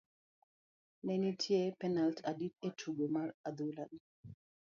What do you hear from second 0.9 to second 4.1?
ne nitie penalt adi e tugo mar adhula no?